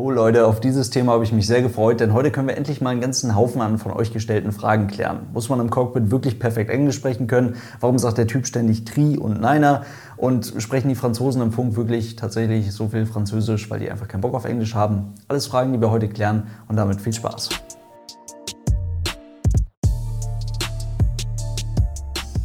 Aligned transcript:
Oh 0.00 0.12
Leute, 0.12 0.46
auf 0.46 0.60
dieses 0.60 0.90
Thema 0.90 1.10
habe 1.14 1.24
ich 1.24 1.32
mich 1.32 1.48
sehr 1.48 1.60
gefreut, 1.60 1.98
denn 1.98 2.12
heute 2.12 2.30
können 2.30 2.46
wir 2.46 2.56
endlich 2.56 2.80
mal 2.80 2.90
einen 2.90 3.00
ganzen 3.00 3.34
Haufen 3.34 3.60
an 3.60 3.78
von 3.78 3.90
euch 3.90 4.12
gestellten 4.12 4.52
Fragen 4.52 4.86
klären. 4.86 5.26
Muss 5.32 5.48
man 5.48 5.58
im 5.58 5.70
Cockpit 5.70 6.12
wirklich 6.12 6.38
perfekt 6.38 6.70
Englisch 6.70 6.94
sprechen 6.94 7.26
können? 7.26 7.56
Warum 7.80 7.98
sagt 7.98 8.16
der 8.16 8.28
Typ 8.28 8.46
ständig 8.46 8.84
Tri 8.84 9.18
und 9.18 9.40
Neiner? 9.40 9.82
Und 10.16 10.54
sprechen 10.58 10.88
die 10.88 10.94
Franzosen 10.94 11.42
im 11.42 11.50
Funk 11.50 11.74
wirklich 11.74 12.14
tatsächlich 12.14 12.72
so 12.72 12.86
viel 12.86 13.06
Französisch, 13.06 13.68
weil 13.70 13.80
die 13.80 13.90
einfach 13.90 14.06
keinen 14.06 14.20
Bock 14.20 14.34
auf 14.34 14.44
Englisch 14.44 14.76
haben? 14.76 15.14
Alles 15.26 15.48
Fragen, 15.48 15.72
die 15.72 15.80
wir 15.80 15.90
heute 15.90 16.08
klären 16.08 16.46
und 16.68 16.76
damit 16.76 17.00
viel 17.00 17.12
Spaß. 17.12 17.48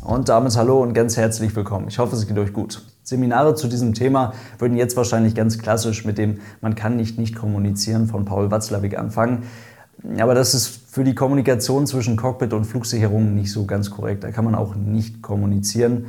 Und 0.04 0.28
damit 0.28 0.58
hallo 0.58 0.82
und 0.82 0.94
ganz 0.96 1.18
herzlich 1.18 1.56
willkommen. 1.56 1.86
Ich 1.88 2.00
hoffe, 2.00 2.16
es 2.16 2.26
geht 2.26 2.40
euch 2.40 2.52
gut. 2.52 2.82
Seminare 3.04 3.56
zu 3.56 3.68
diesem 3.68 3.94
Thema 3.94 4.34
würden 4.60 4.78
jetzt 4.78 4.96
wahrscheinlich 4.96 5.36
ganz 5.36 5.58
klassisch 5.58 6.06
mit 6.06 6.18
dem 6.18 6.40
Man 6.62 6.76
kann 6.76 6.96
nicht 6.96 7.20
nicht 7.20 7.36
kommunizieren 7.36 8.08
von 8.08 8.26
Paul 8.26 8.50
Watzlawick 8.50 8.98
anfangen. 8.98 9.44
Aber 10.18 10.34
das 10.34 10.54
ist 10.54 10.68
für 10.68 11.04
die 11.04 11.16
Kommunikation 11.16 11.86
zwischen 11.88 12.18
Cockpit 12.18 12.54
und 12.54 12.66
Flugsicherung 12.66 13.36
nicht 13.36 13.52
so 13.52 13.66
ganz 13.66 13.90
korrekt. 13.90 14.24
Da 14.24 14.32
kann 14.32 14.46
man 14.46 14.56
auch 14.56 14.76
nicht 14.76 15.22
kommunizieren. 15.22 16.08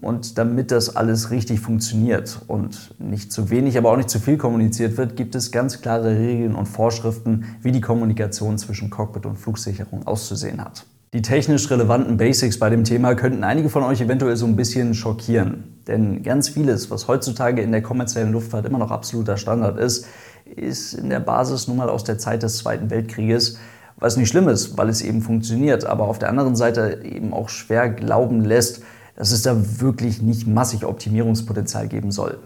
Und 0.00 0.36
damit 0.36 0.70
das 0.70 0.94
alles 0.94 1.30
richtig 1.30 1.60
funktioniert 1.60 2.40
und 2.48 2.94
nicht 2.98 3.32
zu 3.32 3.48
wenig, 3.48 3.78
aber 3.78 3.90
auch 3.90 3.96
nicht 3.96 4.10
zu 4.10 4.20
viel 4.20 4.36
kommuniziert 4.36 4.98
wird, 4.98 5.16
gibt 5.16 5.34
es 5.34 5.50
ganz 5.50 5.80
klare 5.80 6.18
Regeln 6.18 6.54
und 6.54 6.66
Vorschriften, 6.66 7.46
wie 7.62 7.72
die 7.72 7.80
Kommunikation 7.80 8.58
zwischen 8.58 8.90
Cockpit 8.90 9.24
und 9.24 9.36
Flugsicherung 9.38 10.06
auszusehen 10.06 10.62
hat. 10.62 10.84
Die 11.14 11.22
technisch 11.22 11.70
relevanten 11.70 12.18
Basics 12.18 12.58
bei 12.58 12.68
dem 12.68 12.84
Thema 12.84 13.14
könnten 13.14 13.42
einige 13.42 13.70
von 13.70 13.84
euch 13.84 14.02
eventuell 14.02 14.36
so 14.36 14.44
ein 14.44 14.54
bisschen 14.54 14.92
schockieren. 14.92 15.75
Denn 15.86 16.22
ganz 16.22 16.48
vieles, 16.48 16.90
was 16.90 17.06
heutzutage 17.06 17.62
in 17.62 17.72
der 17.72 17.82
kommerziellen 17.82 18.32
Luftfahrt 18.32 18.66
immer 18.66 18.78
noch 18.78 18.90
absoluter 18.90 19.36
Standard 19.36 19.78
ist, 19.78 20.06
ist 20.44 20.94
in 20.94 21.10
der 21.10 21.20
Basis 21.20 21.68
nun 21.68 21.76
mal 21.76 21.88
aus 21.88 22.04
der 22.04 22.18
Zeit 22.18 22.42
des 22.42 22.58
Zweiten 22.58 22.90
Weltkrieges, 22.90 23.58
was 23.96 24.16
nicht 24.16 24.28
schlimm 24.28 24.48
ist, 24.48 24.76
weil 24.76 24.88
es 24.88 25.00
eben 25.00 25.22
funktioniert, 25.22 25.86
aber 25.86 26.04
auf 26.04 26.18
der 26.18 26.28
anderen 26.28 26.56
Seite 26.56 27.00
eben 27.04 27.32
auch 27.32 27.48
schwer 27.48 27.88
glauben 27.88 28.44
lässt, 28.44 28.82
dass 29.14 29.32
es 29.32 29.42
da 29.42 29.80
wirklich 29.80 30.20
nicht 30.20 30.46
massig 30.46 30.84
Optimierungspotenzial 30.84 31.88
geben 31.88 32.10
soll. 32.10 32.38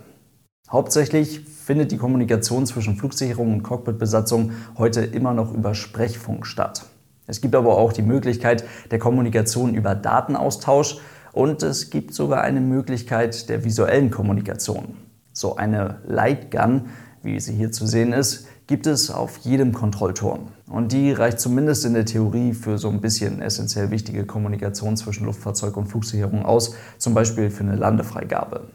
Hauptsächlich 0.70 1.40
findet 1.40 1.90
die 1.90 1.96
Kommunikation 1.96 2.64
zwischen 2.64 2.96
Flugsicherung 2.96 3.52
und 3.52 3.62
Cockpitbesatzung 3.64 4.52
heute 4.78 5.00
immer 5.00 5.34
noch 5.34 5.52
über 5.52 5.74
Sprechfunk 5.74 6.46
statt. 6.46 6.84
Es 7.26 7.40
gibt 7.40 7.56
aber 7.56 7.76
auch 7.76 7.92
die 7.92 8.02
Möglichkeit 8.02 8.64
der 8.90 9.00
Kommunikation 9.00 9.74
über 9.74 9.96
Datenaustausch 9.96 10.98
und 11.32 11.62
es 11.62 11.90
gibt 11.90 12.14
sogar 12.14 12.42
eine 12.42 12.60
Möglichkeit 12.60 13.48
der 13.48 13.64
visuellen 13.64 14.10
Kommunikation. 14.10 14.96
So 15.32 15.56
eine 15.56 16.00
Lightgun, 16.06 16.86
wie 17.22 17.38
sie 17.40 17.54
hier 17.54 17.70
zu 17.70 17.86
sehen 17.86 18.12
ist, 18.12 18.46
gibt 18.66 18.86
es 18.86 19.10
auf 19.10 19.38
jedem 19.38 19.72
Kontrollturm. 19.72 20.48
Und 20.68 20.92
die 20.92 21.12
reicht 21.12 21.40
zumindest 21.40 21.84
in 21.84 21.94
der 21.94 22.04
Theorie 22.04 22.52
für 22.54 22.78
so 22.78 22.88
ein 22.88 23.00
bisschen 23.00 23.42
essentiell 23.42 23.90
wichtige 23.90 24.24
Kommunikation 24.24 24.96
zwischen 24.96 25.26
Luftfahrzeug 25.26 25.76
und 25.76 25.86
Flugsicherung 25.86 26.44
aus, 26.44 26.74
zum 26.96 27.12
Beispiel 27.12 27.50
für 27.50 27.64
eine 27.64 27.74
Landefreigabe. 27.74 28.68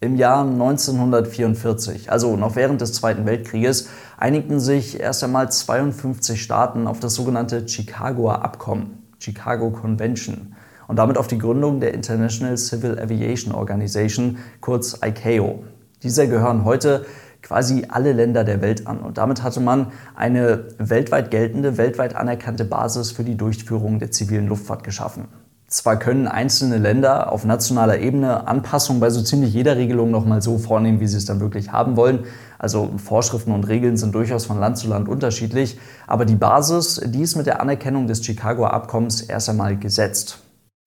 Im 0.00 0.16
Jahr 0.16 0.44
1944, 0.44 2.10
also 2.10 2.36
noch 2.36 2.56
während 2.56 2.80
des 2.80 2.94
Zweiten 2.94 3.26
Weltkrieges, 3.26 3.88
einigten 4.16 4.58
sich 4.58 4.98
erst 4.98 5.22
einmal 5.24 5.50
52 5.50 6.40
Staaten 6.40 6.86
auf 6.86 7.00
das 7.00 7.14
sogenannte 7.14 7.68
Chicagoer 7.68 8.42
Abkommen, 8.42 9.02
Chicago 9.18 9.70
Convention, 9.70 10.54
und 10.90 10.96
damit 10.96 11.16
auf 11.18 11.28
die 11.28 11.38
Gründung 11.38 11.78
der 11.78 11.94
International 11.94 12.58
Civil 12.58 12.98
Aviation 12.98 13.54
Organization, 13.54 14.38
kurz 14.60 14.98
ICAO. 15.00 15.62
Dieser 16.02 16.26
gehören 16.26 16.64
heute 16.64 17.06
quasi 17.42 17.86
alle 17.88 18.12
Länder 18.12 18.42
der 18.42 18.60
Welt 18.60 18.88
an. 18.88 18.98
Und 18.98 19.16
damit 19.16 19.44
hatte 19.44 19.60
man 19.60 19.92
eine 20.16 20.64
weltweit 20.78 21.30
geltende, 21.30 21.78
weltweit 21.78 22.16
anerkannte 22.16 22.64
Basis 22.64 23.12
für 23.12 23.22
die 23.22 23.36
Durchführung 23.36 24.00
der 24.00 24.10
zivilen 24.10 24.48
Luftfahrt 24.48 24.82
geschaffen. 24.82 25.28
Zwar 25.68 25.96
können 25.96 26.26
einzelne 26.26 26.78
Länder 26.78 27.30
auf 27.30 27.44
nationaler 27.44 28.00
Ebene 28.00 28.48
Anpassungen 28.48 28.98
bei 28.98 29.10
so 29.10 29.22
ziemlich 29.22 29.54
jeder 29.54 29.76
Regelung 29.76 30.10
nochmal 30.10 30.42
so 30.42 30.58
vornehmen, 30.58 30.98
wie 30.98 31.06
sie 31.06 31.18
es 31.18 31.24
dann 31.24 31.38
wirklich 31.38 31.70
haben 31.70 31.96
wollen. 31.96 32.24
Also 32.58 32.90
Vorschriften 32.96 33.52
und 33.52 33.68
Regeln 33.68 33.96
sind 33.96 34.12
durchaus 34.12 34.44
von 34.44 34.58
Land 34.58 34.76
zu 34.76 34.88
Land 34.88 35.08
unterschiedlich. 35.08 35.78
Aber 36.08 36.24
die 36.24 36.34
Basis, 36.34 37.00
die 37.06 37.22
ist 37.22 37.36
mit 37.36 37.46
der 37.46 37.60
Anerkennung 37.60 38.08
des 38.08 38.24
Chicagoer 38.24 38.72
Abkommens 38.72 39.20
erst 39.20 39.48
einmal 39.48 39.76
gesetzt. 39.76 40.40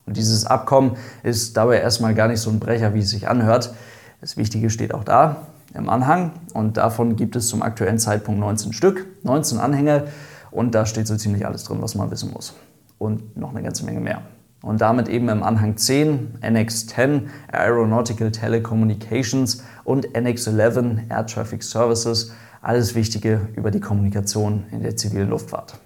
Und 0.06 0.18
dieses 0.18 0.46
Abkommen 0.46 0.98
ist 1.24 1.56
dabei 1.58 1.80
erstmal 1.80 2.14
gar 2.14 2.28
nicht 2.28 2.40
so 2.40 2.50
ein 2.50 2.60
Brecher, 2.60 2.94
wie 2.94 3.00
es 3.00 3.10
sich 3.10 3.28
anhört. 3.28 3.74
Das 4.22 4.38
Wichtige 4.38 4.70
steht 4.70 4.94
auch 4.94 5.04
da 5.04 5.48
im 5.74 5.90
Anhang. 5.90 6.32
Und 6.54 6.78
davon 6.78 7.16
gibt 7.16 7.36
es 7.36 7.48
zum 7.48 7.62
aktuellen 7.62 8.00
Zeitpunkt 8.00 8.40
19 8.40 8.74
Stück, 8.74 9.06
19 9.24 9.60
Anhänge. 9.60 10.08
Und 10.52 10.76
da 10.76 10.86
steht 10.86 11.08
so 11.08 11.16
ziemlich 11.16 11.46
alles 11.46 11.64
drin, 11.64 11.82
was 11.82 11.96
man 11.96 12.12
wissen 12.12 12.32
muss. 12.32 12.54
Und 12.98 13.38
noch 13.38 13.52
eine 13.52 13.64
ganze 13.64 13.86
Menge 13.86 14.00
mehr 14.00 14.22
und 14.64 14.80
damit 14.80 15.10
eben 15.10 15.30
im 15.30 15.44
Anhang 15.44 15.78
10 15.78 16.40
NX 16.42 16.88
10 16.88 17.30
Aeronautical 17.52 18.32
Telecommunications 18.32 19.62
und 19.84 20.16
NX 20.16 20.48
11 20.48 21.10
Air 21.10 21.28
Traffic 21.28 21.62
Services, 21.62 22.32
alles 22.62 22.96
Wichtige 22.96 23.50
über 23.56 23.70
die 23.70 23.82
Kommunikation 23.82 24.66
in 24.72 24.82
der 24.82 24.96
zivilen 24.96 25.30
Luftfahrt. 25.30 25.78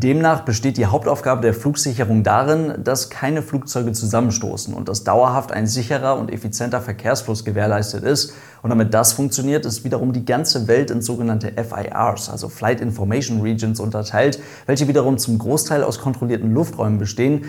Demnach 0.00 0.40
besteht 0.40 0.76
die 0.76 0.86
Hauptaufgabe 0.86 1.40
der 1.42 1.54
Flugsicherung 1.54 2.22
darin, 2.22 2.74
dass 2.82 3.08
keine 3.08 3.42
Flugzeuge 3.42 3.92
zusammenstoßen 3.92 4.74
und 4.74 4.88
dass 4.88 5.04
dauerhaft 5.04 5.52
ein 5.52 5.66
sicherer 5.66 6.18
und 6.18 6.30
effizienter 6.32 6.80
Verkehrsfluss 6.80 7.44
gewährleistet 7.44 8.04
ist. 8.04 8.34
Und 8.62 8.70
damit 8.70 8.92
das 8.92 9.12
funktioniert, 9.12 9.64
ist 9.64 9.84
wiederum 9.84 10.12
die 10.12 10.24
ganze 10.24 10.68
Welt 10.68 10.90
in 10.90 11.02
sogenannte 11.02 11.52
FIRs, 11.52 12.28
also 12.28 12.48
Flight 12.48 12.80
Information 12.80 13.40
Regions, 13.40 13.80
unterteilt, 13.80 14.40
welche 14.66 14.88
wiederum 14.88 15.18
zum 15.18 15.38
Großteil 15.38 15.82
aus 15.82 15.98
kontrollierten 15.98 16.52
Lufträumen 16.52 16.98
bestehen, 16.98 17.46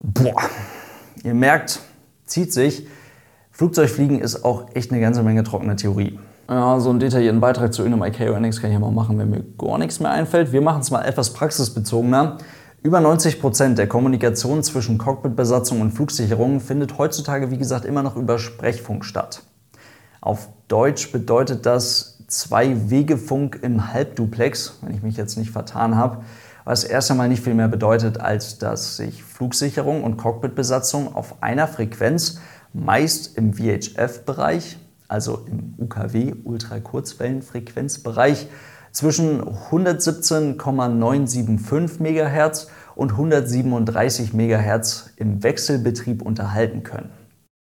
Boah, 0.00 0.42
ihr 1.24 1.34
merkt, 1.34 1.80
zieht 2.24 2.52
sich. 2.52 2.86
Flugzeugfliegen 3.50 4.20
ist 4.20 4.44
auch 4.44 4.74
echt 4.74 4.92
eine 4.92 5.00
ganze 5.00 5.24
Menge 5.24 5.42
trockene 5.42 5.74
Theorie. 5.74 6.20
Ja, 6.48 6.80
so 6.80 6.90
einen 6.90 6.98
detaillierten 6.98 7.40
Beitrag 7.40 7.74
zu 7.74 7.82
irgendeinem 7.82 8.12
ICAO 8.12 8.38
NX 8.38 8.60
kann 8.60 8.70
ich 8.70 8.74
ja 8.74 8.80
mal 8.80 8.90
machen, 8.90 9.18
wenn 9.18 9.28
mir 9.28 9.44
gar 9.58 9.78
nichts 9.78 10.00
mehr 10.00 10.10
einfällt. 10.10 10.50
Wir 10.50 10.62
machen 10.62 10.80
es 10.80 10.90
mal 10.90 11.02
etwas 11.02 11.32
praxisbezogener. 11.32 12.38
Über 12.82 13.00
90 13.00 13.40
Prozent 13.40 13.76
der 13.76 13.86
Kommunikation 13.86 14.62
zwischen 14.62 14.96
Cockpitbesatzung 14.96 15.80
und 15.80 15.90
Flugsicherung 15.90 16.60
findet 16.60 16.96
heutzutage, 16.96 17.50
wie 17.50 17.58
gesagt, 17.58 17.84
immer 17.84 18.02
noch 18.02 18.16
über 18.16 18.38
Sprechfunk 18.38 19.04
statt. 19.04 19.42
Auf 20.20 20.48
Deutsch 20.68 21.12
bedeutet 21.12 21.66
das 21.66 22.24
Zwei-Wege-Funk 22.28 23.58
im 23.62 23.92
Halbduplex, 23.92 24.78
wenn 24.82 24.94
ich 24.94 25.02
mich 25.02 25.16
jetzt 25.16 25.36
nicht 25.36 25.50
vertan 25.50 25.96
habe 25.96 26.22
was 26.68 26.84
erst 26.84 27.10
einmal 27.10 27.30
nicht 27.30 27.42
viel 27.42 27.54
mehr 27.54 27.66
bedeutet, 27.66 28.20
als 28.20 28.58
dass 28.58 28.98
sich 28.98 29.24
Flugsicherung 29.24 30.04
und 30.04 30.18
Cockpitbesatzung 30.18 31.14
auf 31.14 31.42
einer 31.42 31.66
Frequenz, 31.66 32.42
meist 32.74 33.38
im 33.38 33.54
VHF-Bereich, 33.54 34.76
also 35.08 35.44
im 35.46 35.74
UKW, 35.78 36.34
Ultrakurzwellenfrequenzbereich, 36.44 38.48
zwischen 38.92 39.46
117,975 39.46 42.00
MHz 42.00 42.68
und 42.94 43.12
137 43.12 44.32
MHz 44.34 45.10
im 45.16 45.42
Wechselbetrieb 45.42 46.22
unterhalten 46.22 46.82
können. 46.82 47.10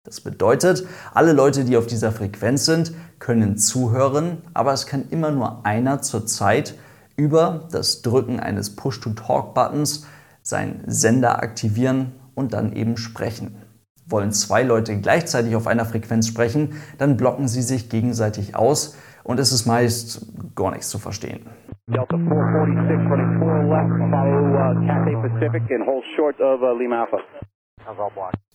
Das 0.04 0.22
bedeutet, 0.22 0.86
alle 1.14 1.34
Leute, 1.34 1.66
die 1.66 1.76
auf 1.76 1.86
dieser 1.86 2.14
Frequenz 2.14 2.64
sind, 2.66 2.94
können 3.20 3.58
zuhören, 3.58 4.38
aber 4.54 4.72
es 4.72 4.86
kann 4.86 5.10
immer 5.10 5.32
nur 5.32 5.66
einer 5.66 6.02
zur 6.02 6.26
Zeit 6.26 6.76
über 7.18 7.68
das 7.72 8.04
Drücken 8.04 8.40
eines 8.40 8.76
Push-to-Talk-Buttons 8.76 10.06
seinen 10.44 10.84
Sender 10.88 11.44
aktivieren 11.44 12.14
und 12.36 12.54
dann 12.54 12.72
eben 12.72 12.96
sprechen. 12.96 13.58
Wollen 14.10 14.32
zwei 14.32 14.64
Leute 14.64 15.00
gleichzeitig 15.00 15.56
auf 15.56 15.68
einer 15.68 15.86
Frequenz 15.86 16.28
sprechen, 16.28 16.82
dann 16.98 17.18
blocken 17.18 17.48
sie 17.48 17.62
sich 17.62 17.90
gegenseitig 17.90 18.56
aus 18.56 18.98
und 19.24 19.40
es 19.40 19.52
ist 19.52 19.66
meist 19.66 20.26
gar 20.56 20.72
nichts 20.72 20.90
zu 20.90 21.00
verstehen. 21.00 21.46
Delta 21.88 22.18
446 22.18 23.12
running 23.12 23.40
4 23.40 23.64
left, 23.70 24.12
follow 24.12 24.56
uh, 24.56 24.88
Cathay 24.88 25.16
Pacific 25.16 25.72
and 25.72 25.86
hold 25.86 26.04
short 26.16 26.40
of 26.42 26.62
uh, 26.62 26.74
Lima 26.74 27.04
Alpha. 27.04 27.20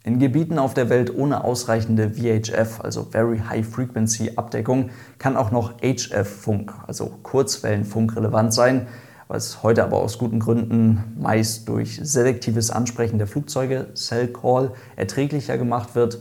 In 0.05 0.19
Gebieten 0.19 0.59
auf 0.59 0.75
der 0.75 0.91
Welt 0.91 1.15
ohne 1.15 1.43
ausreichende 1.43 2.11
VHF, 2.11 2.81
also 2.83 3.05
Very 3.05 3.39
High 3.39 3.67
Frequency 3.67 4.33
Abdeckung, 4.37 4.91
kann 5.19 5.37
auch 5.37 5.51
noch 5.51 5.81
HF-Funk, 5.81 6.75
also 6.87 7.19
Kurzwellenfunk, 7.23 8.15
relevant 8.17 8.53
sein, 8.53 8.89
was 9.33 9.63
heute 9.63 9.83
aber 9.83 9.97
aus 9.97 10.19
guten 10.19 10.41
Gründen 10.41 11.03
meist 11.19 11.67
durch 11.67 11.99
selektives 12.03 12.71
Ansprechen 12.71 13.17
der 13.17 13.27
Flugzeuge, 13.27 13.87
Cell 13.95 14.29
Call, 14.29 14.73
erträglicher 14.95 15.57
gemacht 15.57 15.95
wird 15.95 16.19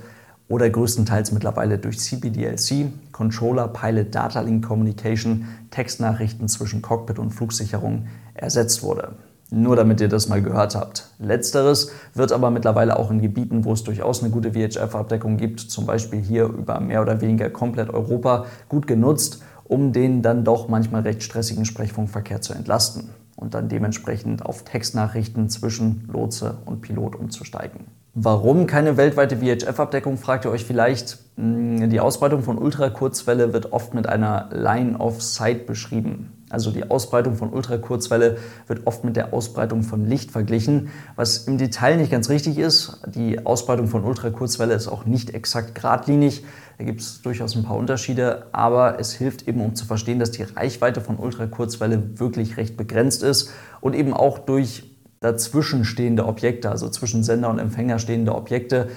oder 0.47 0.69
größtenteils 0.69 1.33
mittlerweile 1.33 1.77
durch 1.77 1.99
CPDLC, 1.99 2.85
Controller 3.11 3.67
Pilot 3.67 4.15
Data 4.15 4.39
Link 4.39 4.65
Communication, 4.65 5.45
Textnachrichten 5.71 6.47
zwischen 6.47 6.81
Cockpit 6.81 7.19
und 7.19 7.31
Flugsicherung 7.31 8.07
ersetzt 8.33 8.81
wurde. 8.81 9.15
Nur 9.49 9.75
damit 9.75 9.99
ihr 9.99 10.07
das 10.07 10.29
mal 10.29 10.41
gehört 10.41 10.75
habt. 10.75 11.09
Letzteres 11.19 11.91
wird 12.13 12.31
aber 12.31 12.49
mittlerweile 12.49 12.97
auch 12.97 13.11
in 13.11 13.21
Gebieten, 13.21 13.65
wo 13.65 13.73
es 13.73 13.83
durchaus 13.83 14.23
eine 14.23 14.31
gute 14.31 14.53
VHF-Abdeckung 14.53 15.35
gibt, 15.35 15.59
zum 15.59 15.85
Beispiel 15.85 16.21
hier 16.21 16.45
über 16.45 16.79
mehr 16.79 17.01
oder 17.01 17.19
weniger 17.19 17.49
komplett 17.49 17.89
Europa, 17.89 18.45
gut 18.69 18.87
genutzt 18.87 19.43
um 19.71 19.93
den 19.93 20.21
dann 20.21 20.43
doch 20.43 20.67
manchmal 20.67 21.03
recht 21.03 21.23
stressigen 21.23 21.63
Sprechfunkverkehr 21.63 22.41
zu 22.41 22.53
entlasten 22.53 23.09
und 23.37 23.53
dann 23.53 23.69
dementsprechend 23.69 24.45
auf 24.45 24.63
Textnachrichten 24.63 25.47
zwischen 25.47 26.09
Lotse 26.11 26.57
und 26.65 26.81
Pilot 26.81 27.15
umzusteigen. 27.15 27.85
Warum 28.13 28.67
keine 28.67 28.97
weltweite 28.97 29.37
VHF-Abdeckung, 29.37 30.17
fragt 30.17 30.43
ihr 30.43 30.51
euch 30.51 30.65
vielleicht. 30.65 31.19
Hm, 31.37 31.89
die 31.89 32.01
Ausbreitung 32.01 32.43
von 32.43 32.57
Ultrakurzwelle 32.57 33.53
wird 33.53 33.71
oft 33.71 33.93
mit 33.93 34.07
einer 34.07 34.49
Line 34.51 34.97
of 34.97 35.21
Sight 35.21 35.65
beschrieben. 35.65 36.40
Also 36.51 36.71
die 36.71 36.89
Ausbreitung 36.89 37.35
von 37.35 37.51
Ultrakurzwelle 37.51 38.37
wird 38.67 38.85
oft 38.85 39.03
mit 39.03 39.15
der 39.15 39.33
Ausbreitung 39.33 39.83
von 39.83 40.05
Licht 40.05 40.31
verglichen, 40.31 40.89
was 41.15 41.47
im 41.47 41.57
Detail 41.57 41.97
nicht 41.97 42.11
ganz 42.11 42.29
richtig 42.29 42.57
ist. 42.57 43.01
Die 43.07 43.45
Ausbreitung 43.45 43.87
von 43.87 44.03
Ultrakurzwelle 44.03 44.73
ist 44.73 44.87
auch 44.87 45.05
nicht 45.05 45.33
exakt 45.33 45.75
geradlinig. 45.75 46.43
Da 46.77 46.83
gibt 46.83 47.01
es 47.01 47.21
durchaus 47.21 47.55
ein 47.55 47.63
paar 47.63 47.77
Unterschiede, 47.77 48.47
aber 48.51 48.99
es 48.99 49.13
hilft 49.13 49.47
eben, 49.47 49.61
um 49.61 49.75
zu 49.75 49.85
verstehen, 49.85 50.19
dass 50.19 50.31
die 50.31 50.43
Reichweite 50.43 51.01
von 51.01 51.17
Ultrakurzwelle 51.17 52.19
wirklich 52.19 52.57
recht 52.57 52.75
begrenzt 52.75 53.23
ist 53.23 53.51
und 53.81 53.93
eben 53.93 54.13
auch 54.13 54.39
durch 54.39 54.83
dazwischen 55.19 55.85
stehende 55.85 56.25
Objekte, 56.25 56.69
also 56.71 56.89
zwischen 56.89 57.23
Sender 57.23 57.49
und 57.49 57.59
Empfänger 57.59 57.99
stehende 57.99 58.33
Objekte, 58.33 58.89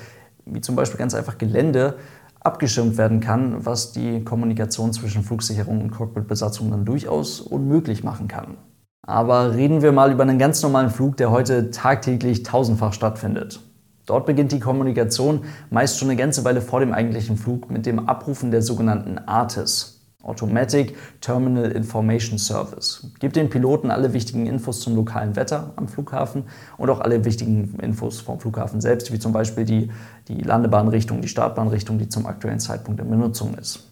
wie 0.46 0.60
zum 0.60 0.76
Beispiel 0.76 0.98
ganz 0.98 1.14
einfach 1.14 1.38
Gelände, 1.38 1.96
abgeschirmt 2.44 2.98
werden 2.98 3.20
kann, 3.20 3.64
was 3.66 3.92
die 3.92 4.22
Kommunikation 4.22 4.92
zwischen 4.92 5.24
Flugsicherung 5.24 5.80
und 5.80 5.90
Cockpitbesatzung 5.90 6.70
dann 6.70 6.84
durchaus 6.84 7.40
unmöglich 7.40 8.04
machen 8.04 8.28
kann. 8.28 8.58
Aber 9.06 9.54
reden 9.54 9.82
wir 9.82 9.92
mal 9.92 10.12
über 10.12 10.22
einen 10.22 10.38
ganz 10.38 10.62
normalen 10.62 10.90
Flug, 10.90 11.16
der 11.16 11.30
heute 11.30 11.70
tagtäglich 11.70 12.42
tausendfach 12.42 12.92
stattfindet. 12.92 13.60
Dort 14.06 14.26
beginnt 14.26 14.52
die 14.52 14.60
Kommunikation 14.60 15.44
meist 15.70 15.98
schon 15.98 16.08
eine 16.08 16.18
ganze 16.18 16.44
Weile 16.44 16.60
vor 16.60 16.80
dem 16.80 16.92
eigentlichen 16.92 17.38
Flug 17.38 17.70
mit 17.70 17.86
dem 17.86 18.08
Abrufen 18.08 18.50
der 18.50 18.60
sogenannten 18.60 19.18
ARTIS. 19.18 19.93
Automatic 20.24 20.96
Terminal 21.20 21.70
Information 21.72 22.38
Service. 22.38 23.10
Gibt 23.20 23.36
den 23.36 23.50
Piloten 23.50 23.90
alle 23.90 24.12
wichtigen 24.12 24.46
Infos 24.46 24.80
zum 24.80 24.96
lokalen 24.96 25.36
Wetter 25.36 25.72
am 25.76 25.88
Flughafen 25.88 26.44
und 26.78 26.90
auch 26.90 27.00
alle 27.00 27.24
wichtigen 27.24 27.78
Infos 27.80 28.20
vom 28.20 28.40
Flughafen 28.40 28.80
selbst, 28.80 29.12
wie 29.12 29.18
zum 29.18 29.32
Beispiel 29.32 29.64
die, 29.64 29.90
die 30.28 30.40
Landebahnrichtung, 30.40 31.20
die 31.20 31.28
Startbahnrichtung, 31.28 31.98
die 31.98 32.08
zum 32.08 32.26
aktuellen 32.26 32.60
Zeitpunkt 32.60 33.00
in 33.00 33.10
Benutzung 33.10 33.54
ist. 33.54 33.90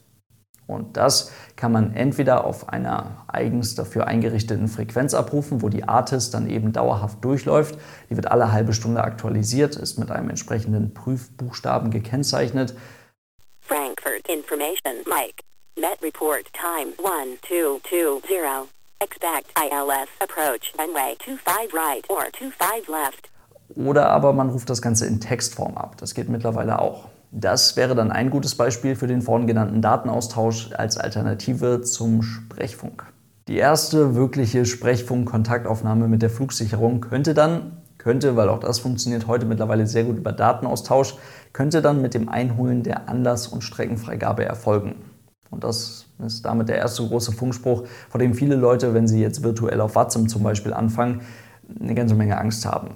Und 0.66 0.96
das 0.96 1.32
kann 1.56 1.72
man 1.72 1.94
entweder 1.94 2.44
auf 2.44 2.68
einer 2.68 3.24
eigens 3.26 3.74
dafür 3.74 4.06
eingerichteten 4.06 4.68
Frequenz 4.68 5.12
abrufen, 5.12 5.60
wo 5.60 5.68
die 5.68 5.84
ARTIS 5.84 6.30
dann 6.30 6.48
eben 6.48 6.72
dauerhaft 6.72 7.24
durchläuft. 7.24 7.78
Die 8.10 8.16
wird 8.16 8.30
alle 8.30 8.52
halbe 8.52 8.72
Stunde 8.72 9.02
aktualisiert, 9.02 9.76
ist 9.76 9.98
mit 9.98 10.10
einem 10.10 10.30
entsprechenden 10.30 10.94
Prüfbuchstaben 10.94 11.90
gekennzeichnet. 11.90 12.74
Frankfurt 13.60 14.28
Information, 14.28 14.94
Mike. 15.06 15.42
Met 15.74 15.98
report 16.02 16.44
time 16.52 16.92
1220. 16.98 18.68
Expect 19.00 19.50
ILS 19.56 20.08
approach 20.20 20.70
runway 20.78 21.16
25 21.18 21.72
right 21.72 22.04
or 22.10 22.24
25 22.30 22.88
left. 22.88 23.30
Oder 23.74 24.10
aber 24.10 24.34
man 24.34 24.50
ruft 24.50 24.68
das 24.68 24.82
Ganze 24.82 25.06
in 25.06 25.18
Textform 25.18 25.78
ab. 25.78 25.96
Das 25.96 26.12
geht 26.12 26.28
mittlerweile 26.28 26.78
auch. 26.78 27.08
Das 27.30 27.76
wäre 27.76 27.94
dann 27.94 28.12
ein 28.12 28.28
gutes 28.28 28.54
Beispiel 28.54 28.96
für 28.96 29.06
den 29.06 29.22
vorhin 29.22 29.46
genannten 29.46 29.80
Datenaustausch 29.80 30.72
als 30.74 30.98
Alternative 30.98 31.80
zum 31.80 32.22
Sprechfunk. 32.22 33.06
Die 33.48 33.56
erste 33.56 34.14
wirkliche 34.14 34.66
Sprechfunk-Kontaktaufnahme 34.66 36.06
mit 36.06 36.20
der 36.20 36.28
Flugsicherung 36.28 37.00
könnte 37.00 37.32
dann, 37.32 37.78
könnte, 37.96 38.36
weil 38.36 38.50
auch 38.50 38.60
das 38.60 38.78
funktioniert 38.78 39.26
heute 39.26 39.46
mittlerweile 39.46 39.86
sehr 39.86 40.04
gut 40.04 40.18
über 40.18 40.32
Datenaustausch, 40.32 41.14
könnte 41.54 41.80
dann 41.80 42.02
mit 42.02 42.12
dem 42.12 42.28
Einholen 42.28 42.82
der 42.82 43.08
Anlass- 43.08 43.48
und 43.48 43.62
Streckenfreigabe 43.62 44.44
erfolgen. 44.44 45.11
Und 45.52 45.62
das 45.62 46.06
ist 46.18 46.44
damit 46.44 46.68
der 46.68 46.76
erste 46.76 47.06
große 47.06 47.30
Funkspruch, 47.30 47.84
vor 48.08 48.18
dem 48.18 48.34
viele 48.34 48.56
Leute, 48.56 48.94
wenn 48.94 49.06
sie 49.06 49.20
jetzt 49.20 49.44
virtuell 49.44 49.80
auf 49.80 49.94
WhatsApp 49.94 50.28
zum 50.28 50.42
Beispiel 50.42 50.72
anfangen, 50.72 51.20
eine 51.78 51.94
ganze 51.94 52.14
Menge 52.14 52.38
Angst 52.38 52.66
haben. 52.66 52.94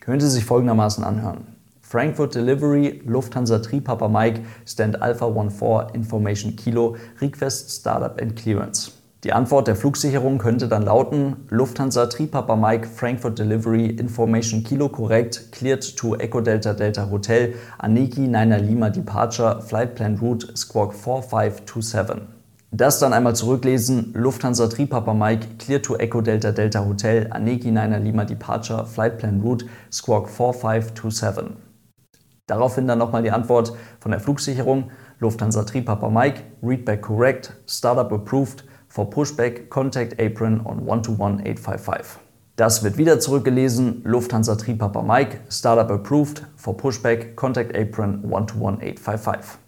Könnte 0.00 0.26
sich 0.28 0.44
folgendermaßen 0.44 1.04
anhören. 1.04 1.58
Frankfurt 1.82 2.34
Delivery, 2.34 3.02
Lufthansa 3.04 3.58
Tripapa 3.58 4.08
Mike, 4.08 4.42
Stand 4.64 5.02
Alpha 5.02 5.26
14, 5.26 5.94
Information 5.94 6.54
Kilo, 6.54 6.96
Request 7.20 7.70
Startup 7.70 8.20
and 8.20 8.36
Clearance. 8.36 8.92
Die 9.24 9.32
Antwort 9.32 9.66
der 9.66 9.74
Flugsicherung 9.74 10.38
könnte 10.38 10.68
dann 10.68 10.84
lauten: 10.84 11.48
Lufthansa 11.50 12.06
Tripapa 12.06 12.54
Mike 12.54 12.86
Frankfurt 12.86 13.36
Delivery 13.36 13.86
Information 13.86 14.62
Kilo 14.62 14.88
korrekt, 14.88 15.50
cleared 15.50 15.96
to 15.96 16.14
Echo 16.14 16.40
Delta 16.40 16.72
Delta 16.72 17.10
Hotel, 17.10 17.54
Aniki 17.78 18.28
Niner 18.28 18.60
Lima 18.60 18.90
Departure, 18.90 19.60
Flight 19.60 19.96
Plan 19.96 20.18
Route 20.18 20.56
Squawk 20.56 20.94
4527. 20.94 22.28
Das 22.70 23.00
dann 23.00 23.12
einmal 23.12 23.34
zurücklesen: 23.34 24.12
Lufthansa 24.14 24.68
Tripapa 24.68 25.12
Mike 25.14 25.48
cleared 25.58 25.84
to 25.84 25.96
Echo 25.96 26.20
Delta 26.20 26.52
Delta 26.52 26.84
Hotel, 26.84 27.26
Aniki 27.32 27.72
Niner 27.72 27.98
Lima 27.98 28.24
Departure, 28.24 28.86
Flight 28.86 29.18
Plan 29.18 29.40
Route 29.40 29.66
Squawk 29.90 30.28
4527. 30.28 31.56
Daraufhin 32.46 32.86
dann 32.86 32.98
nochmal 32.98 33.24
die 33.24 33.32
Antwort 33.32 33.72
von 33.98 34.12
der 34.12 34.20
Flugsicherung: 34.20 34.92
Lufthansa 35.18 35.64
Tripapa 35.64 36.08
Mike, 36.08 36.42
Readback 36.62 37.02
correct, 37.02 37.56
Startup 37.66 38.12
approved. 38.12 38.62
For 38.88 39.10
Pushback, 39.10 39.68
Contact 39.68 40.20
Apron 40.20 40.64
on 40.64 40.80
121855. 40.80 42.18
Das 42.56 42.82
wird 42.82 42.96
wieder 42.96 43.20
zurückgelesen. 43.20 44.02
Lufthansa 44.04 44.56
Tripapa 44.56 45.02
Mike, 45.02 45.38
Startup 45.48 45.90
Approved. 45.90 46.44
For 46.56 46.76
Pushback, 46.76 47.36
Contact 47.36 47.76
Apron 47.76 48.24
121855. 48.24 49.60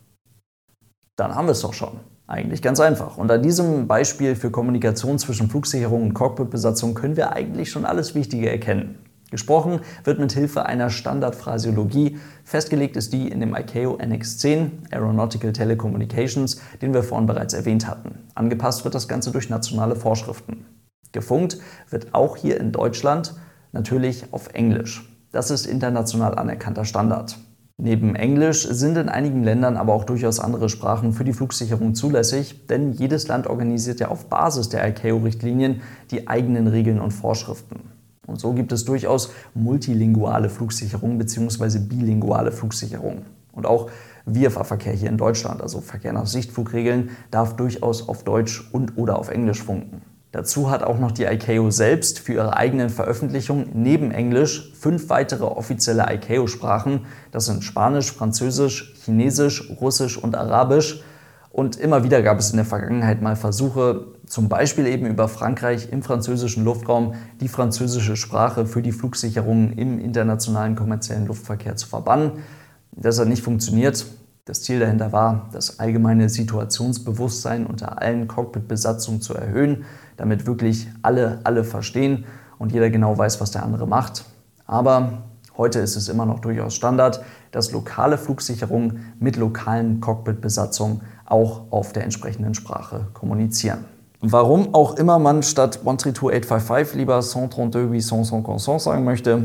Dann 1.16 1.34
haben 1.34 1.46
wir 1.46 1.52
es 1.52 1.60
doch 1.60 1.74
schon. 1.74 2.00
Eigentlich 2.26 2.62
ganz 2.62 2.80
einfach. 2.80 3.18
An 3.18 3.42
diesem 3.42 3.86
Beispiel 3.86 4.36
für 4.36 4.50
Kommunikation 4.50 5.18
zwischen 5.18 5.50
Flugsicherung 5.50 6.02
und 6.02 6.14
Cockpitbesatzung 6.14 6.94
können 6.94 7.16
wir 7.16 7.32
eigentlich 7.32 7.70
schon 7.70 7.84
alles 7.84 8.14
Wichtige 8.14 8.48
erkennen. 8.48 8.98
Gesprochen 9.30 9.80
wird 10.04 10.18
mit 10.18 10.32
Hilfe 10.32 10.66
einer 10.66 10.90
Standardphrasiologie. 10.90 12.18
Festgelegt 12.44 12.96
ist 12.96 13.12
die 13.12 13.28
in 13.28 13.40
dem 13.40 13.54
ICAO 13.54 13.96
NX10 13.96 14.90
Aeronautical 14.90 15.52
Telecommunications, 15.52 16.60
den 16.82 16.92
wir 16.92 17.04
vorhin 17.04 17.26
bereits 17.26 17.54
erwähnt 17.54 17.86
hatten. 17.86 18.18
Angepasst 18.34 18.84
wird 18.84 18.94
das 18.94 19.06
Ganze 19.06 19.30
durch 19.30 19.48
nationale 19.48 19.94
Vorschriften. 19.94 20.66
Gefunkt 21.12 21.58
wird 21.90 22.14
auch 22.14 22.36
hier 22.36 22.60
in 22.60 22.72
Deutschland 22.72 23.34
natürlich 23.72 24.32
auf 24.32 24.48
Englisch. 24.52 25.08
Das 25.32 25.50
ist 25.50 25.66
international 25.66 26.36
anerkannter 26.36 26.84
Standard. 26.84 27.38
Neben 27.82 28.14
Englisch 28.14 28.66
sind 28.68 28.98
in 28.98 29.08
einigen 29.08 29.42
Ländern 29.42 29.76
aber 29.78 29.94
auch 29.94 30.04
durchaus 30.04 30.38
andere 30.38 30.68
Sprachen 30.68 31.14
für 31.14 31.24
die 31.24 31.32
Flugsicherung 31.32 31.94
zulässig, 31.94 32.66
denn 32.66 32.92
jedes 32.92 33.26
Land 33.28 33.46
organisiert 33.46 34.00
ja 34.00 34.08
auf 34.08 34.26
Basis 34.26 34.68
der 34.68 34.86
ICAO-Richtlinien 34.86 35.80
die 36.10 36.28
eigenen 36.28 36.66
Regeln 36.66 37.00
und 37.00 37.12
Vorschriften. 37.12 37.89
Und 38.26 38.40
so 38.40 38.52
gibt 38.52 38.72
es 38.72 38.84
durchaus 38.84 39.32
multilinguale 39.54 40.50
Flugsicherung 40.50 41.18
bzw. 41.18 41.78
bilinguale 41.78 42.52
Flugsicherung. 42.52 43.22
Und 43.52 43.66
auch 43.66 43.90
VFA-Verkehr 44.26 44.92
hier 44.92 45.08
in 45.08 45.16
Deutschland, 45.16 45.60
also 45.60 45.80
Verkehr 45.80 46.12
nach 46.12 46.26
Sichtflugregeln, 46.26 47.10
darf 47.30 47.56
durchaus 47.56 48.08
auf 48.08 48.22
Deutsch 48.24 48.68
und 48.72 48.96
oder 48.96 49.18
auf 49.18 49.30
Englisch 49.30 49.62
funken. 49.62 50.02
Dazu 50.32 50.70
hat 50.70 50.84
auch 50.84 51.00
noch 51.00 51.10
die 51.10 51.24
ICAO 51.24 51.72
selbst 51.72 52.20
für 52.20 52.34
ihre 52.34 52.56
eigenen 52.56 52.88
Veröffentlichungen 52.88 53.70
neben 53.74 54.12
Englisch 54.12 54.72
fünf 54.78 55.08
weitere 55.08 55.44
offizielle 55.44 56.06
ICAO-Sprachen. 56.08 57.06
Das 57.32 57.46
sind 57.46 57.64
Spanisch, 57.64 58.12
Französisch, 58.12 58.94
Chinesisch, 59.04 59.68
Russisch 59.80 60.16
und 60.16 60.36
Arabisch. 60.36 61.02
Und 61.50 61.76
immer 61.76 62.04
wieder 62.04 62.22
gab 62.22 62.38
es 62.38 62.50
in 62.50 62.56
der 62.56 62.64
Vergangenheit 62.64 63.22
mal 63.22 63.34
Versuche, 63.34 64.06
zum 64.26 64.48
Beispiel 64.48 64.86
eben 64.86 65.06
über 65.06 65.28
Frankreich 65.28 65.88
im 65.90 66.02
französischen 66.02 66.64
Luftraum 66.64 67.14
die 67.40 67.48
französische 67.48 68.16
Sprache 68.16 68.66
für 68.66 68.82
die 68.82 68.92
Flugsicherung 68.92 69.72
im 69.72 69.98
internationalen 69.98 70.76
kommerziellen 70.76 71.26
Luftverkehr 71.26 71.74
zu 71.74 71.88
verbannen. 71.88 72.44
Das 72.92 73.18
hat 73.18 73.26
nicht 73.26 73.42
funktioniert. 73.42 74.06
Das 74.44 74.62
Ziel 74.62 74.78
dahinter 74.78 75.12
war, 75.12 75.48
das 75.52 75.80
allgemeine 75.80 76.28
Situationsbewusstsein 76.28 77.66
unter 77.66 78.00
allen 78.00 78.28
Cockpit-Besatzungen 78.28 79.20
zu 79.20 79.34
erhöhen, 79.34 79.84
damit 80.16 80.46
wirklich 80.46 80.88
alle 81.02 81.40
alle 81.44 81.64
verstehen 81.64 82.24
und 82.58 82.72
jeder 82.72 82.90
genau 82.90 83.18
weiß, 83.18 83.40
was 83.40 83.50
der 83.50 83.64
andere 83.64 83.86
macht. 83.86 84.24
Aber 84.66 85.24
heute 85.56 85.80
ist 85.80 85.96
es 85.96 86.08
immer 86.08 86.26
noch 86.26 86.38
durchaus 86.40 86.74
Standard, 86.74 87.22
dass 87.52 87.72
lokale 87.72 88.18
Flugsicherungen 88.18 89.14
mit 89.18 89.36
lokalen 89.36 90.00
Cockpit-Besatzungen 90.00 91.02
auch 91.26 91.62
auf 91.70 91.92
der 91.92 92.04
entsprechenden 92.04 92.54
Sprache 92.54 93.06
kommunizieren. 93.14 93.84
Warum 94.20 94.74
auch 94.74 94.96
immer 94.96 95.18
man 95.18 95.42
statt 95.42 95.78
132855 95.78 96.96
lieber 96.96 97.16
132 97.16 98.12
850 98.12 98.82
sagen 98.82 99.04
möchte, 99.04 99.44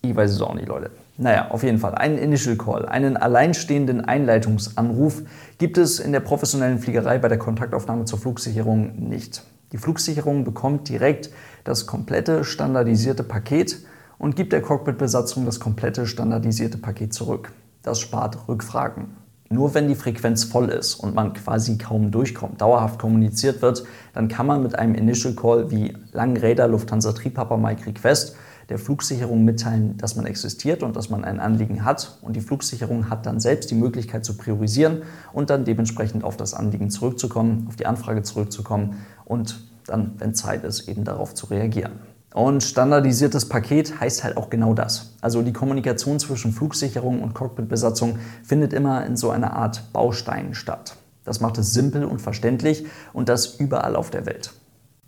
ich 0.00 0.16
weiß 0.16 0.32
es 0.32 0.40
auch 0.40 0.54
nicht, 0.54 0.66
Leute. 0.66 0.90
Naja, 1.18 1.50
auf 1.50 1.62
jeden 1.62 1.78
Fall. 1.78 1.94
Einen 1.94 2.16
Initial 2.18 2.56
Call, 2.56 2.86
einen 2.86 3.16
alleinstehenden 3.16 4.00
Einleitungsanruf 4.00 5.22
gibt 5.58 5.76
es 5.78 6.00
in 6.00 6.12
der 6.12 6.20
professionellen 6.20 6.78
Fliegerei 6.78 7.18
bei 7.18 7.28
der 7.28 7.38
Kontaktaufnahme 7.38 8.06
zur 8.06 8.18
Flugsicherung 8.18 9.08
nicht. 9.08 9.44
Die 9.72 9.78
Flugsicherung 9.78 10.44
bekommt 10.44 10.88
direkt 10.88 11.30
das 11.64 11.86
komplette 11.86 12.44
standardisierte 12.44 13.22
Paket 13.22 13.84
und 14.22 14.36
gibt 14.36 14.52
der 14.52 14.62
Cockpitbesatzung 14.62 15.44
das 15.44 15.58
komplette 15.58 16.06
standardisierte 16.06 16.78
Paket 16.78 17.12
zurück. 17.12 17.50
Das 17.82 17.98
spart 17.98 18.46
Rückfragen. 18.46 19.16
Nur 19.50 19.74
wenn 19.74 19.88
die 19.88 19.96
Frequenz 19.96 20.44
voll 20.44 20.68
ist 20.68 20.94
und 20.94 21.12
man 21.12 21.32
quasi 21.32 21.76
kaum 21.76 22.12
durchkommt, 22.12 22.60
dauerhaft 22.60 23.00
kommuniziert 23.00 23.62
wird, 23.62 23.82
dann 24.14 24.28
kann 24.28 24.46
man 24.46 24.62
mit 24.62 24.78
einem 24.78 24.94
Initial 24.94 25.34
Call 25.34 25.72
wie 25.72 25.96
Langräder 26.12 26.68
Lufthansa 26.68 27.12
Tripapa 27.12 27.56
Mike 27.56 27.84
Request 27.84 28.36
der 28.68 28.78
Flugsicherung 28.78 29.44
mitteilen, 29.44 29.98
dass 29.98 30.14
man 30.14 30.24
existiert 30.24 30.84
und 30.84 30.94
dass 30.94 31.10
man 31.10 31.24
ein 31.24 31.40
Anliegen 31.40 31.84
hat. 31.84 32.18
Und 32.22 32.36
die 32.36 32.40
Flugsicherung 32.40 33.10
hat 33.10 33.26
dann 33.26 33.40
selbst 33.40 33.72
die 33.72 33.74
Möglichkeit 33.74 34.24
zu 34.24 34.36
priorisieren 34.36 35.02
und 35.32 35.50
dann 35.50 35.64
dementsprechend 35.64 36.22
auf 36.22 36.36
das 36.36 36.54
Anliegen 36.54 36.90
zurückzukommen, 36.90 37.66
auf 37.68 37.74
die 37.74 37.86
Anfrage 37.86 38.22
zurückzukommen 38.22 38.98
und 39.24 39.64
dann, 39.86 40.12
wenn 40.18 40.32
Zeit 40.32 40.62
ist, 40.62 40.88
eben 40.88 41.02
darauf 41.02 41.34
zu 41.34 41.46
reagieren. 41.46 42.11
Und 42.34 42.62
standardisiertes 42.62 43.48
Paket 43.48 44.00
heißt 44.00 44.24
halt 44.24 44.36
auch 44.36 44.48
genau 44.48 44.72
das. 44.74 45.14
Also 45.20 45.42
die 45.42 45.52
Kommunikation 45.52 46.18
zwischen 46.18 46.52
Flugsicherung 46.52 47.22
und 47.22 47.34
Cockpitbesatzung 47.34 48.18
findet 48.42 48.72
immer 48.72 49.04
in 49.04 49.16
so 49.16 49.30
einer 49.30 49.52
Art 49.54 49.92
Baustein 49.92 50.54
statt. 50.54 50.96
Das 51.24 51.40
macht 51.40 51.58
es 51.58 51.72
simpel 51.72 52.04
und 52.04 52.20
verständlich 52.20 52.86
und 53.12 53.28
das 53.28 53.56
überall 53.56 53.96
auf 53.96 54.10
der 54.10 54.26
Welt. 54.26 54.52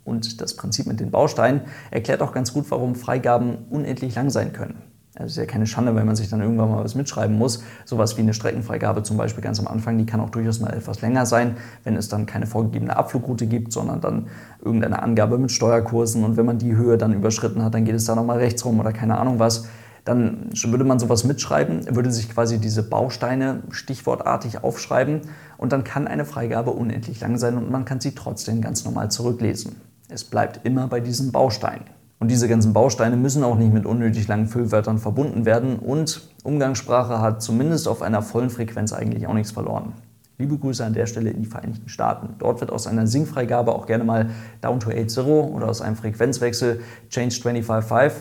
Und 0.03 0.39
das 0.39 0.55
Prinzip 0.55 0.85
mit 0.85 0.99
den 0.99 1.09
Bausteinen 1.09 1.61
erklärt 1.89 2.21
auch 2.21 2.31
ganz 2.31 2.53
gut, 2.53 2.69
warum 2.69 2.95
Freigaben 2.95 3.65
unendlich 3.69 4.13
lang 4.15 4.29
sein 4.29 4.53
können. 4.53 4.81
Es 5.17 5.31
ist 5.31 5.37
ja 5.37 5.45
keine 5.45 5.65
Schande, 5.65 5.95
wenn 5.95 6.05
man 6.05 6.17
sich 6.17 6.29
dann 6.29 6.41
irgendwann 6.41 6.69
mal 6.69 6.83
was 6.83 6.93
mitschreiben 6.93 7.37
muss. 7.37 7.63
Sowas 7.85 8.17
wie 8.17 8.21
eine 8.21 8.33
Streckenfreigabe 8.33 9.01
zum 9.03 9.15
Beispiel 9.15 9.41
ganz 9.41 9.59
am 9.61 9.67
Anfang, 9.67 9.97
die 9.97 10.05
kann 10.05 10.19
auch 10.19 10.29
durchaus 10.29 10.59
mal 10.59 10.73
etwas 10.73 10.99
länger 11.01 11.25
sein, 11.25 11.55
wenn 11.85 11.95
es 11.95 12.09
dann 12.09 12.25
keine 12.25 12.45
vorgegebene 12.47 12.97
Abflugroute 12.97 13.47
gibt, 13.47 13.71
sondern 13.71 14.01
dann 14.01 14.27
irgendeine 14.63 15.01
Angabe 15.01 15.37
mit 15.37 15.53
Steuerkursen. 15.53 16.25
Und 16.25 16.35
wenn 16.35 16.45
man 16.45 16.57
die 16.57 16.75
Höhe 16.75 16.97
dann 16.97 17.13
überschritten 17.13 17.63
hat, 17.63 17.73
dann 17.73 17.85
geht 17.85 17.95
es 17.95 18.03
da 18.03 18.13
nochmal 18.13 18.39
rechts 18.39 18.65
rum 18.65 18.77
oder 18.79 18.91
keine 18.91 19.17
Ahnung 19.17 19.39
was. 19.39 19.69
Dann 20.03 20.49
würde 20.65 20.83
man 20.83 20.99
sowas 20.99 21.23
mitschreiben, 21.23 21.95
würde 21.95 22.11
sich 22.11 22.29
quasi 22.29 22.59
diese 22.59 22.83
Bausteine 22.83 23.63
stichwortartig 23.71 24.63
aufschreiben 24.63 25.21
und 25.57 25.71
dann 25.71 25.83
kann 25.83 26.07
eine 26.07 26.25
Freigabe 26.25 26.71
unendlich 26.71 27.21
lang 27.21 27.37
sein 27.37 27.57
und 27.57 27.71
man 27.71 27.85
kann 27.85 28.01
sie 28.01 28.13
trotzdem 28.13 28.61
ganz 28.61 28.83
normal 28.85 29.09
zurücklesen. 29.09 29.77
Es 30.09 30.23
bleibt 30.23 30.63
immer 30.63 30.87
bei 30.87 30.99
diesen 30.99 31.31
Bausteinen. 31.31 31.94
Und 32.25 32.29
diese 32.29 32.47
ganzen 32.47 32.73
Bausteine 32.73 33.17
müssen 33.17 33.43
auch 33.43 33.55
nicht 33.55 33.71
mit 33.71 33.85
unnötig 33.85 34.27
langen 34.27 34.47
Füllwörtern 34.47 34.97
verbunden 34.97 35.45
werden 35.45 35.77
und 35.77 36.27
Umgangssprache 36.43 37.21
hat 37.21 37.43
zumindest 37.43 37.87
auf 37.87 38.01
einer 38.01 38.23
vollen 38.23 38.49
Frequenz 38.49 38.93
eigentlich 38.93 39.27
auch 39.27 39.35
nichts 39.35 39.51
verloren. 39.51 39.93
Liebe 40.39 40.57
Grüße 40.57 40.83
an 40.83 40.93
der 40.93 41.05
Stelle 41.05 41.29
in 41.29 41.43
die 41.43 41.47
Vereinigten 41.47 41.87
Staaten. 41.87 42.29
Dort 42.39 42.61
wird 42.61 42.71
aus 42.71 42.87
einer 42.87 43.05
Sync-Freigabe 43.05 43.75
auch 43.75 43.85
gerne 43.85 44.05
mal 44.05 44.31
Down 44.61 44.79
to 44.79 44.89
8.0 44.89 45.27
oder 45.27 45.69
aus 45.69 45.81
einem 45.81 45.97
Frequenzwechsel 45.97 46.79
Change 47.09 47.35
25.5, 47.35 48.11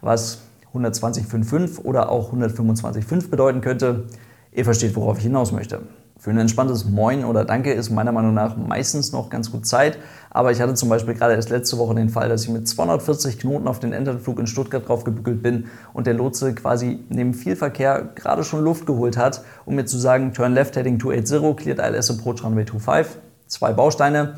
was 0.00 0.42
120.5.5 0.74 1.84
oder 1.84 2.10
auch 2.10 2.32
125.5 2.32 3.30
bedeuten 3.30 3.60
könnte. 3.60 4.06
Ihr 4.50 4.64
versteht, 4.64 4.96
worauf 4.96 5.18
ich 5.18 5.22
hinaus 5.22 5.52
möchte. 5.52 5.82
Für 6.22 6.30
ein 6.30 6.38
entspanntes 6.38 6.84
Moin 6.84 7.24
oder 7.24 7.44
Danke 7.44 7.72
ist 7.72 7.90
meiner 7.90 8.12
Meinung 8.12 8.32
nach 8.32 8.56
meistens 8.56 9.10
noch 9.10 9.28
ganz 9.28 9.50
gut 9.50 9.66
Zeit. 9.66 9.98
Aber 10.34 10.50
ich 10.50 10.62
hatte 10.62 10.72
zum 10.74 10.88
Beispiel 10.88 11.12
gerade 11.14 11.34
erst 11.34 11.50
letzte 11.50 11.76
Woche 11.76 11.94
den 11.94 12.08
Fall, 12.08 12.30
dass 12.30 12.44
ich 12.44 12.48
mit 12.48 12.66
240 12.66 13.38
Knoten 13.38 13.68
auf 13.68 13.80
den 13.80 13.92
Enterflug 13.92 14.38
in 14.38 14.46
Stuttgart 14.46 14.88
draufgebügelt 14.88 15.42
bin 15.42 15.66
und 15.92 16.06
der 16.06 16.14
Lotse 16.14 16.54
quasi 16.54 17.00
neben 17.10 17.34
viel 17.34 17.54
Verkehr 17.54 18.08
gerade 18.14 18.42
schon 18.42 18.64
Luft 18.64 18.86
geholt 18.86 19.18
hat, 19.18 19.44
um 19.66 19.74
mir 19.74 19.84
zu 19.84 19.98
sagen, 19.98 20.32
Turn 20.32 20.54
left 20.54 20.74
heading 20.76 20.98
280, 20.98 21.56
cleared 21.56 21.78
ILS 21.78 22.10
approach 22.10 22.42
runway 22.42 22.64
25. 22.64 23.20
Zwei 23.46 23.74
Bausteine. 23.74 24.36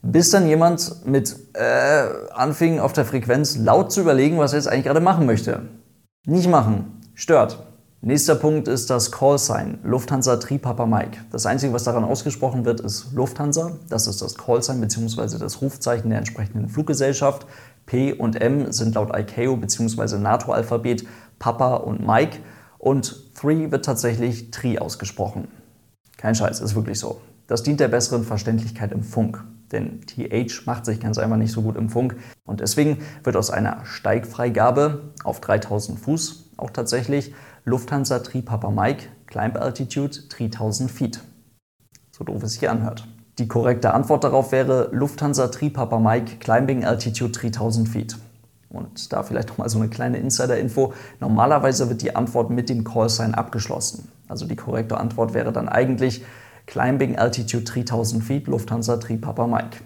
Bis 0.00 0.30
dann 0.30 0.46
jemand 0.46 1.06
mit 1.06 1.36
äh, 1.54 2.08
anfing 2.32 2.78
auf 2.78 2.94
der 2.94 3.04
Frequenz 3.04 3.56
laut 3.58 3.92
zu 3.92 4.00
überlegen, 4.00 4.38
was 4.38 4.52
er 4.52 4.58
jetzt 4.58 4.68
eigentlich 4.68 4.84
gerade 4.84 5.00
machen 5.00 5.26
möchte. 5.26 5.62
Nicht 6.26 6.48
machen. 6.48 7.00
Stört. 7.14 7.73
Nächster 8.06 8.34
Punkt 8.34 8.68
ist 8.68 8.90
das 8.90 9.10
Callsign 9.10 9.78
Lufthansa 9.82 10.36
Tripapa 10.36 10.84
Mike. 10.84 11.16
Das 11.30 11.46
Einzige, 11.46 11.72
was 11.72 11.84
daran 11.84 12.04
ausgesprochen 12.04 12.66
wird, 12.66 12.80
ist 12.80 13.14
Lufthansa. 13.14 13.78
Das 13.88 14.06
ist 14.06 14.20
das 14.20 14.34
Callsign 14.34 14.78
bzw. 14.82 15.38
das 15.38 15.62
Rufzeichen 15.62 16.10
der 16.10 16.18
entsprechenden 16.18 16.68
Fluggesellschaft. 16.68 17.46
P 17.86 18.12
und 18.12 18.38
M 18.38 18.70
sind 18.72 18.94
laut 18.96 19.16
ICAO 19.16 19.56
bzw. 19.56 20.18
NATO-Alphabet 20.18 21.06
Papa 21.38 21.76
und 21.76 22.06
Mike. 22.06 22.40
Und 22.76 23.40
3 23.40 23.70
wird 23.70 23.86
tatsächlich 23.86 24.50
Tri 24.50 24.78
ausgesprochen. 24.78 25.48
Kein 26.18 26.34
Scheiß, 26.34 26.60
ist 26.60 26.74
wirklich 26.74 26.98
so. 26.98 27.22
Das 27.46 27.62
dient 27.62 27.80
der 27.80 27.88
besseren 27.88 28.24
Verständlichkeit 28.24 28.92
im 28.92 29.02
Funk. 29.02 29.42
Denn 29.72 30.02
TH 30.02 30.66
macht 30.66 30.84
sich 30.84 31.00
ganz 31.00 31.16
einfach 31.16 31.38
nicht 31.38 31.52
so 31.52 31.62
gut 31.62 31.76
im 31.76 31.88
Funk. 31.88 32.16
Und 32.44 32.60
deswegen 32.60 32.98
wird 33.22 33.36
aus 33.36 33.48
einer 33.48 33.86
Steigfreigabe 33.86 35.14
auf 35.24 35.40
3000 35.40 35.98
Fuß 35.98 36.50
auch 36.56 36.70
tatsächlich 36.70 37.34
Lufthansa 37.66 38.18
Tripapa 38.18 38.70
Mike, 38.70 39.06
Climb 39.26 39.56
Altitude 39.56 40.14
3000 40.28 40.90
Feet. 40.90 41.20
So 42.10 42.22
doof 42.22 42.42
es 42.42 42.52
sich 42.52 42.68
anhört. 42.68 43.08
Die 43.38 43.48
korrekte 43.48 43.94
Antwort 43.94 44.22
darauf 44.22 44.52
wäre 44.52 44.90
Lufthansa 44.92 45.48
Tripapa 45.48 45.98
Mike, 45.98 46.36
Climbing 46.40 46.84
Altitude 46.84 47.32
3000 47.32 47.88
Feet. 47.88 48.18
Und 48.68 49.10
da 49.14 49.22
vielleicht 49.22 49.48
noch 49.48 49.56
mal 49.56 49.70
so 49.70 49.78
eine 49.78 49.88
kleine 49.88 50.18
Insider-Info. 50.18 50.92
Normalerweise 51.20 51.88
wird 51.88 52.02
die 52.02 52.14
Antwort 52.14 52.50
mit 52.50 52.68
dem 52.68 52.84
Callsign 52.84 53.34
abgeschlossen. 53.34 54.12
Also 54.28 54.46
die 54.46 54.56
korrekte 54.56 54.98
Antwort 54.98 55.32
wäre 55.32 55.50
dann 55.50 55.70
eigentlich 55.70 56.22
Climbing 56.66 57.16
Altitude 57.16 57.64
3000 57.64 58.22
Feet, 58.22 58.46
Lufthansa 58.46 58.98
Tripapa 58.98 59.46
Mike. 59.46 59.78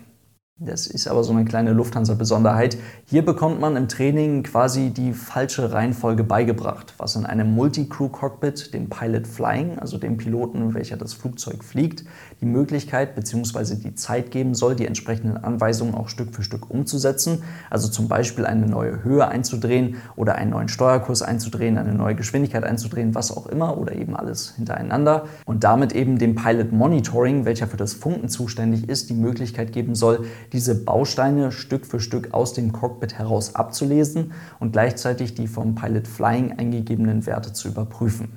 Das 0.60 0.88
ist 0.88 1.06
aber 1.06 1.22
so 1.22 1.32
eine 1.32 1.44
kleine 1.44 1.72
Lufthansa-Besonderheit. 1.72 2.78
Hier 3.04 3.24
bekommt 3.24 3.60
man 3.60 3.76
im 3.76 3.86
Training 3.86 4.42
quasi 4.42 4.90
die 4.90 5.12
falsche 5.12 5.70
Reihenfolge 5.70 6.24
beigebracht, 6.24 6.94
was 6.98 7.14
in 7.14 7.24
einem 7.26 7.54
Multi-Crew-Cockpit 7.54 8.74
dem 8.74 8.88
Pilot 8.90 9.28
Flying, 9.28 9.78
also 9.78 9.98
dem 9.98 10.16
Piloten, 10.16 10.74
welcher 10.74 10.96
das 10.96 11.14
Flugzeug 11.14 11.62
fliegt, 11.62 12.04
die 12.40 12.46
Möglichkeit 12.46 13.14
bzw. 13.14 13.76
die 13.76 13.94
Zeit 13.94 14.32
geben 14.32 14.56
soll, 14.56 14.74
die 14.74 14.86
entsprechenden 14.86 15.36
Anweisungen 15.36 15.94
auch 15.94 16.08
Stück 16.08 16.34
für 16.34 16.42
Stück 16.42 16.68
umzusetzen. 16.68 17.44
Also 17.70 17.86
zum 17.86 18.08
Beispiel 18.08 18.44
eine 18.44 18.66
neue 18.66 19.04
Höhe 19.04 19.28
einzudrehen 19.28 19.98
oder 20.16 20.34
einen 20.34 20.50
neuen 20.50 20.68
Steuerkurs 20.68 21.22
einzudrehen, 21.22 21.78
eine 21.78 21.94
neue 21.94 22.16
Geschwindigkeit 22.16 22.64
einzudrehen, 22.64 23.14
was 23.14 23.30
auch 23.30 23.46
immer 23.46 23.78
oder 23.78 23.94
eben 23.94 24.16
alles 24.16 24.54
hintereinander. 24.56 25.26
Und 25.44 25.62
damit 25.62 25.94
eben 25.94 26.18
dem 26.18 26.34
Pilot 26.34 26.72
Monitoring, 26.72 27.44
welcher 27.44 27.68
für 27.68 27.76
das 27.76 27.94
Funken 27.94 28.28
zuständig 28.28 28.88
ist, 28.88 29.08
die 29.08 29.14
Möglichkeit 29.14 29.70
geben 29.70 29.94
soll, 29.94 30.26
diese 30.52 30.84
Bausteine 30.84 31.52
Stück 31.52 31.86
für 31.86 32.00
Stück 32.00 32.34
aus 32.34 32.52
dem 32.52 32.72
Cockpit 32.72 33.18
heraus 33.18 33.54
abzulesen 33.54 34.32
und 34.60 34.72
gleichzeitig 34.72 35.34
die 35.34 35.46
vom 35.46 35.74
Pilot 35.74 36.08
Flying 36.08 36.52
eingegebenen 36.58 37.26
Werte 37.26 37.52
zu 37.52 37.68
überprüfen. 37.68 38.28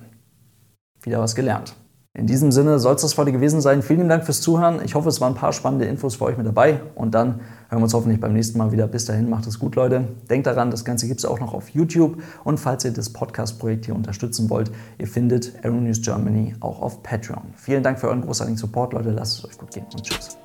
Wieder 1.01 1.19
was 1.19 1.35
gelernt. 1.35 1.75
In 2.13 2.27
diesem 2.27 2.51
Sinne 2.51 2.77
soll 2.77 2.95
es 2.95 3.03
das 3.03 3.17
heute 3.17 3.31
gewesen 3.31 3.61
sein. 3.61 3.81
Vielen 3.81 4.09
Dank 4.09 4.25
fürs 4.25 4.41
Zuhören. 4.41 4.81
Ich 4.83 4.95
hoffe, 4.95 5.07
es 5.07 5.21
waren 5.21 5.31
ein 5.31 5.37
paar 5.39 5.53
spannende 5.53 5.85
Infos 5.85 6.15
für 6.15 6.25
euch 6.25 6.37
mit 6.37 6.45
dabei. 6.45 6.81
Und 6.93 7.15
dann 7.15 7.39
hören 7.69 7.79
wir 7.79 7.83
uns 7.83 7.93
hoffentlich 7.93 8.19
beim 8.19 8.33
nächsten 8.33 8.57
Mal 8.57 8.73
wieder. 8.73 8.85
Bis 8.87 9.05
dahin, 9.05 9.29
macht 9.29 9.47
es 9.47 9.59
gut, 9.59 9.77
Leute. 9.77 10.09
Denkt 10.29 10.45
daran, 10.45 10.71
das 10.71 10.83
Ganze 10.83 11.07
gibt 11.07 11.21
es 11.21 11.25
auch 11.25 11.39
noch 11.39 11.53
auf 11.53 11.69
YouTube. 11.69 12.21
Und 12.43 12.59
falls 12.59 12.83
ihr 12.83 12.91
das 12.91 13.11
Podcast-Projekt 13.11 13.85
hier 13.85 13.95
unterstützen 13.95 14.49
wollt, 14.49 14.71
ihr 14.97 15.07
findet 15.07 15.63
Aeronews 15.63 16.01
Germany 16.01 16.53
auch 16.59 16.81
auf 16.81 17.01
Patreon. 17.01 17.53
Vielen 17.55 17.81
Dank 17.81 17.97
für 17.97 18.09
euren 18.09 18.21
großartigen 18.21 18.57
Support, 18.57 18.91
Leute. 18.91 19.11
Lasst 19.11 19.39
es 19.39 19.45
euch 19.45 19.57
gut 19.57 19.71
gehen 19.71 19.85
und 19.93 20.03
tschüss. 20.03 20.37